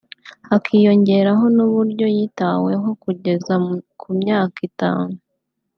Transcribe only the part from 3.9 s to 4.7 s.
ku myaka